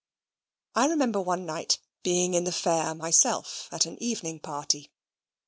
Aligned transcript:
I 0.73 0.87
remember 0.87 1.21
one 1.21 1.45
night 1.45 1.77
being 2.01 2.33
in 2.33 2.43
the 2.43 2.51
Fair 2.51 2.95
myself, 2.95 3.69
at 3.71 3.85
an 3.85 4.01
evening 4.01 4.39
party. 4.39 4.89